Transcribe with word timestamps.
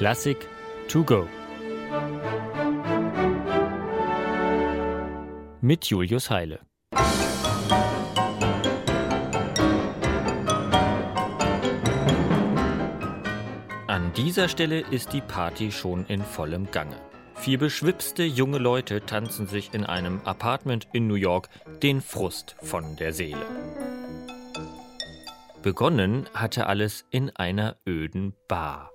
Klassik 0.00 0.48
to 0.88 1.04
go. 1.04 1.28
Mit 5.60 5.84
Julius 5.84 6.30
Heile. 6.30 6.60
An 13.86 14.14
dieser 14.16 14.48
Stelle 14.48 14.80
ist 14.80 15.12
die 15.12 15.20
Party 15.20 15.70
schon 15.70 16.06
in 16.06 16.22
vollem 16.22 16.70
Gange. 16.70 16.96
Vier 17.34 17.58
beschwipste 17.58 18.22
junge 18.24 18.56
Leute 18.56 19.04
tanzen 19.04 19.46
sich 19.46 19.74
in 19.74 19.84
einem 19.84 20.22
Apartment 20.24 20.88
in 20.94 21.08
New 21.08 21.14
York 21.16 21.50
den 21.82 22.00
Frust 22.00 22.56
von 22.62 22.96
der 22.96 23.12
Seele. 23.12 23.44
Begonnen 25.62 26.26
hatte 26.32 26.68
alles 26.68 27.04
in 27.10 27.28
einer 27.36 27.76
öden 27.86 28.32
Bar. 28.48 28.90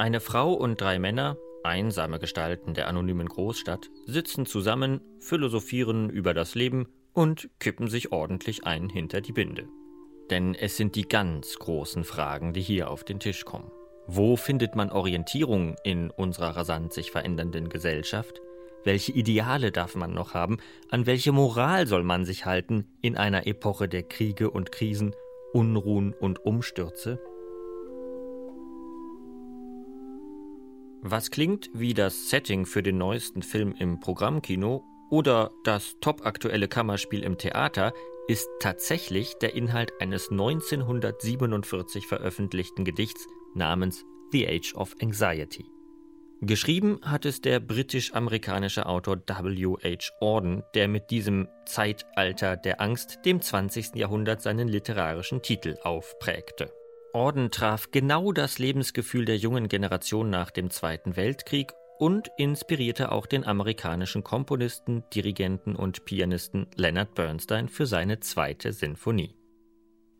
Eine 0.00 0.20
Frau 0.20 0.52
und 0.52 0.80
drei 0.80 1.00
Männer, 1.00 1.36
einsame 1.64 2.20
Gestalten 2.20 2.72
der 2.72 2.86
anonymen 2.86 3.26
Großstadt, 3.26 3.90
sitzen 4.06 4.46
zusammen, 4.46 5.00
philosophieren 5.18 6.08
über 6.08 6.34
das 6.34 6.54
Leben 6.54 6.86
und 7.14 7.50
kippen 7.58 7.88
sich 7.88 8.12
ordentlich 8.12 8.64
ein 8.64 8.88
hinter 8.88 9.20
die 9.20 9.32
Binde. 9.32 9.66
Denn 10.30 10.54
es 10.54 10.76
sind 10.76 10.94
die 10.94 11.08
ganz 11.08 11.58
großen 11.58 12.04
Fragen, 12.04 12.52
die 12.52 12.60
hier 12.60 12.90
auf 12.90 13.02
den 13.02 13.18
Tisch 13.18 13.44
kommen. 13.44 13.72
Wo 14.06 14.36
findet 14.36 14.76
man 14.76 14.92
Orientierung 14.92 15.74
in 15.82 16.10
unserer 16.10 16.56
rasant 16.56 16.92
sich 16.92 17.10
verändernden 17.10 17.68
Gesellschaft? 17.68 18.40
Welche 18.84 19.10
Ideale 19.10 19.72
darf 19.72 19.96
man 19.96 20.14
noch 20.14 20.32
haben? 20.32 20.58
An 20.90 21.06
welche 21.06 21.32
Moral 21.32 21.88
soll 21.88 22.04
man 22.04 22.24
sich 22.24 22.46
halten 22.46 22.86
in 23.02 23.16
einer 23.16 23.48
Epoche 23.48 23.88
der 23.88 24.04
Kriege 24.04 24.48
und 24.48 24.70
Krisen, 24.70 25.12
Unruhen 25.52 26.14
und 26.14 26.44
Umstürze? 26.44 27.18
Was 31.02 31.30
klingt 31.30 31.70
wie 31.72 31.94
das 31.94 32.28
Setting 32.28 32.66
für 32.66 32.82
den 32.82 32.98
neuesten 32.98 33.42
Film 33.42 33.74
im 33.78 34.00
Programmkino 34.00 34.84
oder 35.10 35.50
das 35.64 35.96
topaktuelle 36.00 36.68
Kammerspiel 36.68 37.22
im 37.22 37.38
Theater, 37.38 37.92
ist 38.26 38.48
tatsächlich 38.60 39.34
der 39.40 39.54
Inhalt 39.54 39.92
eines 40.00 40.30
1947 40.30 42.06
veröffentlichten 42.06 42.84
Gedichts 42.84 43.26
namens 43.54 44.04
The 44.32 44.48
Age 44.48 44.74
of 44.74 44.94
Anxiety. 45.00 45.64
Geschrieben 46.40 47.00
hat 47.02 47.24
es 47.24 47.40
der 47.40 47.58
britisch-amerikanische 47.58 48.86
Autor 48.86 49.16
W. 49.26 49.76
H. 49.82 50.12
Auden, 50.20 50.62
der 50.74 50.86
mit 50.86 51.10
diesem 51.10 51.48
Zeitalter 51.64 52.56
der 52.56 52.80
Angst 52.80 53.18
dem 53.24 53.40
20. 53.40 53.96
Jahrhundert 53.96 54.42
seinen 54.42 54.68
literarischen 54.68 55.42
Titel 55.42 55.76
aufprägte. 55.82 56.70
Auden 57.14 57.50
traf 57.50 57.90
genau 57.90 58.32
das 58.32 58.58
Lebensgefühl 58.58 59.24
der 59.24 59.36
jungen 59.36 59.68
Generation 59.68 60.28
nach 60.28 60.50
dem 60.50 60.70
Zweiten 60.70 61.16
Weltkrieg 61.16 61.72
und 61.98 62.30
inspirierte 62.36 63.10
auch 63.10 63.26
den 63.26 63.44
amerikanischen 63.44 64.22
Komponisten, 64.22 65.02
Dirigenten 65.14 65.74
und 65.74 66.04
Pianisten 66.04 66.66
Leonard 66.76 67.14
Bernstein 67.14 67.68
für 67.68 67.86
seine 67.86 68.20
zweite 68.20 68.72
Sinfonie. 68.72 69.34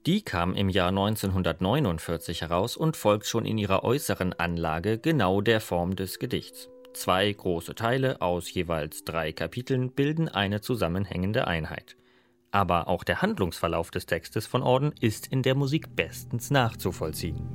Die 0.06 0.22
kam 0.22 0.54
im 0.54 0.70
Jahr 0.70 0.88
1949 0.88 2.40
heraus 2.40 2.76
und 2.76 2.96
folgt 2.96 3.26
schon 3.26 3.44
in 3.44 3.58
ihrer 3.58 3.84
äußeren 3.84 4.32
Anlage 4.32 4.98
genau 4.98 5.40
der 5.40 5.60
Form 5.60 5.94
des 5.94 6.18
Gedichts. 6.18 6.70
Zwei 6.94 7.30
große 7.30 7.74
Teile 7.74 8.22
aus 8.22 8.52
jeweils 8.52 9.04
drei 9.04 9.32
Kapiteln 9.32 9.92
bilden 9.92 10.28
eine 10.28 10.60
zusammenhängende 10.60 11.46
Einheit. 11.46 11.96
Aber 12.50 12.88
auch 12.88 13.04
der 13.04 13.20
Handlungsverlauf 13.20 13.90
des 13.90 14.06
Textes 14.06 14.46
von 14.46 14.62
Orden 14.62 14.92
ist 15.00 15.26
in 15.26 15.42
der 15.42 15.54
Musik 15.54 15.94
bestens 15.94 16.50
nachzuvollziehen. 16.50 17.46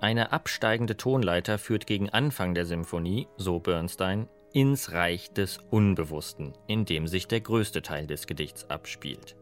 Eine 0.00 0.32
absteigende 0.32 0.96
Tonleiter 0.96 1.58
führt 1.58 1.86
gegen 1.86 2.08
Anfang 2.08 2.54
der 2.54 2.64
Symphonie, 2.64 3.28
so 3.36 3.58
Bernstein, 3.58 4.28
ins 4.52 4.92
Reich 4.92 5.30
des 5.32 5.58
Unbewussten, 5.70 6.54
in 6.66 6.86
dem 6.86 7.06
sich 7.06 7.28
der 7.28 7.42
größte 7.42 7.82
Teil 7.82 8.06
des 8.06 8.26
Gedichts 8.26 8.68
abspielt. 8.70 9.36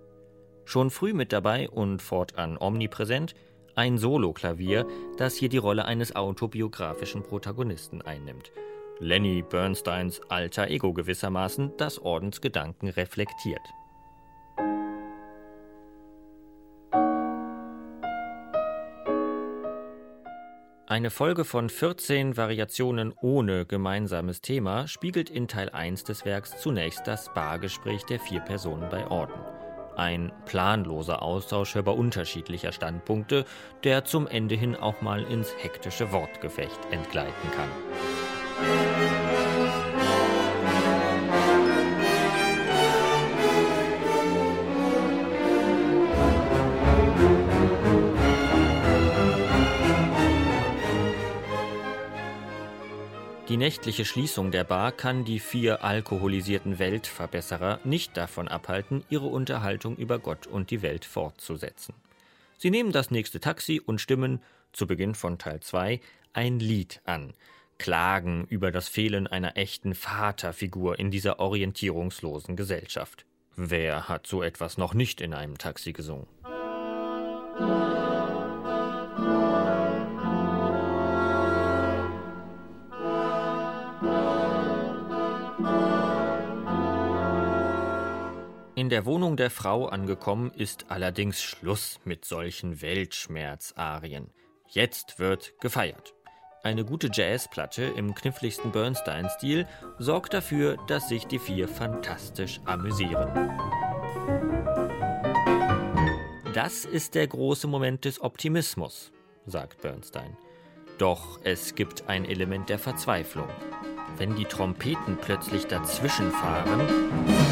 Schon 0.68 0.90
früh 0.90 1.14
mit 1.14 1.32
dabei 1.32 1.70
und 1.70 2.02
fortan 2.02 2.58
omnipräsent 2.60 3.34
ein 3.74 3.96
Soloklavier, 3.96 4.86
das 5.16 5.34
hier 5.34 5.48
die 5.48 5.56
Rolle 5.56 5.86
eines 5.86 6.14
autobiografischen 6.14 7.22
Protagonisten 7.22 8.02
einnimmt. 8.02 8.52
Lenny 8.98 9.40
Bernsteins 9.40 10.20
alter 10.28 10.68
Ego 10.68 10.92
gewissermaßen, 10.92 11.72
das 11.78 11.98
Ordensgedanken 11.98 12.90
reflektiert. 12.90 13.62
Eine 20.86 21.08
Folge 21.08 21.46
von 21.46 21.70
14 21.70 22.36
Variationen 22.36 23.14
ohne 23.22 23.64
gemeinsames 23.64 24.42
Thema 24.42 24.86
spiegelt 24.86 25.30
in 25.30 25.48
Teil 25.48 25.70
1 25.70 26.04
des 26.04 26.26
Werks 26.26 26.60
zunächst 26.60 27.06
das 27.06 27.32
Bargespräch 27.32 28.04
der 28.04 28.20
vier 28.20 28.40
Personen 28.40 28.90
bei 28.90 29.06
Orden. 29.06 29.57
Ein 29.98 30.30
planloser 30.46 31.22
Austausch 31.22 31.74
hörbar 31.74 31.96
unterschiedlicher 31.96 32.70
Standpunkte, 32.70 33.44
der 33.82 34.04
zum 34.04 34.28
Ende 34.28 34.54
hin 34.54 34.76
auch 34.76 35.00
mal 35.00 35.24
ins 35.24 35.52
hektische 35.58 36.12
Wortgefecht 36.12 36.78
entgleiten 36.92 37.50
kann. 37.56 37.68
Die 53.48 53.56
nächtliche 53.56 54.04
Schließung 54.04 54.50
der 54.50 54.64
Bar 54.64 54.92
kann 54.92 55.24
die 55.24 55.40
vier 55.40 55.82
alkoholisierten 55.82 56.78
Weltverbesserer 56.78 57.80
nicht 57.82 58.14
davon 58.14 58.46
abhalten, 58.46 59.04
ihre 59.08 59.24
Unterhaltung 59.24 59.96
über 59.96 60.18
Gott 60.18 60.46
und 60.46 60.70
die 60.70 60.82
Welt 60.82 61.06
fortzusetzen. 61.06 61.94
Sie 62.58 62.70
nehmen 62.70 62.92
das 62.92 63.10
nächste 63.10 63.40
Taxi 63.40 63.80
und 63.80 64.02
stimmen, 64.02 64.42
zu 64.74 64.86
Beginn 64.86 65.14
von 65.14 65.38
Teil 65.38 65.60
2, 65.60 65.98
ein 66.34 66.60
Lied 66.60 67.00
an, 67.04 67.32
klagen 67.78 68.44
über 68.50 68.70
das 68.70 68.88
Fehlen 68.88 69.26
einer 69.26 69.56
echten 69.56 69.94
Vaterfigur 69.94 70.98
in 70.98 71.10
dieser 71.10 71.40
orientierungslosen 71.40 72.54
Gesellschaft. 72.54 73.24
Wer 73.56 74.10
hat 74.10 74.26
so 74.26 74.42
etwas 74.42 74.76
noch 74.76 74.92
nicht 74.92 75.22
in 75.22 75.32
einem 75.32 75.56
Taxi 75.56 75.94
gesungen? 75.94 76.26
In 88.88 88.90
der 88.90 89.04
Wohnung 89.04 89.36
der 89.36 89.50
Frau 89.50 89.84
angekommen 89.84 90.50
ist 90.56 90.86
allerdings 90.88 91.42
Schluss 91.42 92.00
mit 92.06 92.24
solchen 92.24 92.80
Weltschmerzarien. 92.80 94.30
Jetzt 94.66 95.18
wird 95.18 95.60
gefeiert. 95.60 96.14
Eine 96.62 96.86
gute 96.86 97.10
Jazzplatte 97.12 97.82
im 97.84 98.14
kniffligsten 98.14 98.72
Bernstein-Stil 98.72 99.66
sorgt 99.98 100.32
dafür, 100.32 100.78
dass 100.86 101.10
sich 101.10 101.26
die 101.26 101.38
vier 101.38 101.68
fantastisch 101.68 102.62
amüsieren. 102.64 103.28
Das 106.54 106.86
ist 106.86 107.14
der 107.14 107.26
große 107.26 107.66
Moment 107.66 108.06
des 108.06 108.22
Optimismus, 108.22 109.12
sagt 109.44 109.82
Bernstein. 109.82 110.34
Doch 110.96 111.38
es 111.44 111.74
gibt 111.74 112.08
ein 112.08 112.24
Element 112.24 112.70
der 112.70 112.78
Verzweiflung. 112.78 113.50
Wenn 114.16 114.34
die 114.34 114.46
Trompeten 114.46 115.18
plötzlich 115.20 115.66
dazwischenfahren 115.66 117.47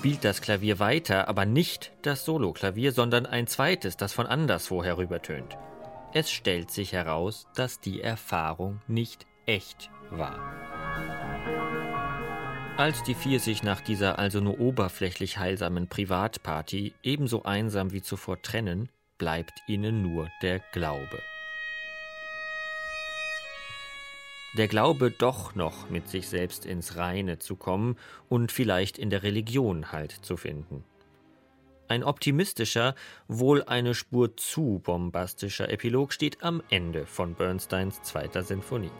spielt 0.00 0.24
das 0.24 0.40
Klavier 0.40 0.78
weiter, 0.78 1.28
aber 1.28 1.44
nicht 1.44 1.92
das 2.00 2.24
Soloklavier, 2.24 2.92
sondern 2.92 3.26
ein 3.26 3.46
zweites, 3.46 3.98
das 3.98 4.14
von 4.14 4.26
anderswo 4.26 4.82
herübertönt. 4.82 5.58
Es 6.14 6.30
stellt 6.30 6.70
sich 6.70 6.94
heraus, 6.94 7.46
dass 7.54 7.80
die 7.80 8.00
Erfahrung 8.00 8.80
nicht 8.88 9.26
echt 9.44 9.90
war. 10.08 10.38
Als 12.78 13.02
die 13.02 13.14
vier 13.14 13.40
sich 13.40 13.62
nach 13.62 13.82
dieser 13.82 14.18
also 14.18 14.40
nur 14.40 14.58
oberflächlich 14.58 15.36
heilsamen 15.36 15.86
Privatparty 15.86 16.94
ebenso 17.02 17.42
einsam 17.42 17.92
wie 17.92 18.00
zuvor 18.00 18.40
trennen, 18.40 18.88
bleibt 19.18 19.60
ihnen 19.68 20.00
nur 20.00 20.30
der 20.40 20.60
Glaube. 20.72 21.18
Der 24.54 24.68
Glaube 24.68 25.10
doch 25.10 25.54
noch 25.54 25.90
mit 25.90 26.08
sich 26.08 26.28
selbst 26.28 26.66
ins 26.66 26.96
Reine 26.96 27.38
zu 27.38 27.56
kommen 27.56 27.96
und 28.28 28.50
vielleicht 28.50 28.98
in 28.98 29.10
der 29.10 29.22
Religion 29.22 29.92
Halt 29.92 30.12
zu 30.12 30.36
finden. 30.36 30.84
Ein 31.88 32.04
optimistischer, 32.04 32.94
wohl 33.26 33.64
eine 33.64 33.94
Spur 33.94 34.36
zu 34.36 34.80
bombastischer 34.84 35.68
Epilog 35.70 36.12
steht 36.12 36.42
am 36.42 36.62
Ende 36.70 37.04
von 37.04 37.34
Bernsteins 37.34 38.02
zweiter 38.02 38.44
Sinfonie. 38.44 38.92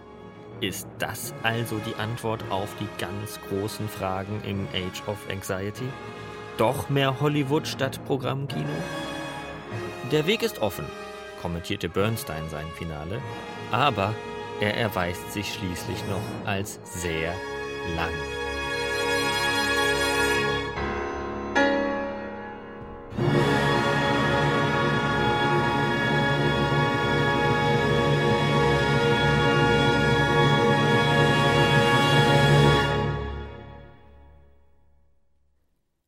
Ist 0.60 0.88
das 0.98 1.32
also 1.42 1.80
die 1.86 1.94
Antwort 1.94 2.42
auf 2.50 2.74
die 2.80 2.88
ganz 2.98 3.40
großen 3.48 3.88
Fragen 3.88 4.42
im 4.44 4.66
Age 4.74 5.06
of 5.06 5.18
Anxiety? 5.30 5.86
Doch 6.58 6.90
mehr 6.90 7.20
Hollywood 7.20 7.66
statt 7.66 8.04
Programmkino? 8.06 8.68
Der 10.10 10.26
Weg 10.26 10.42
ist 10.42 10.60
offen, 10.60 10.84
kommentierte 11.40 11.88
Bernstein 11.88 12.42
sein 12.50 12.66
Finale, 12.76 13.22
aber 13.70 14.14
er 14.60 14.76
erweist 14.76 15.32
sich 15.32 15.54
schließlich 15.54 16.04
noch 16.06 16.46
als 16.46 16.80
sehr 16.84 17.34
lang. 17.96 18.12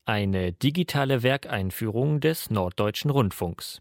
Eine 0.04 0.52
digitale 0.52 1.22
Werkeinführung 1.22 2.20
des 2.20 2.50
Norddeutschen 2.50 3.10
Rundfunks. 3.10 3.80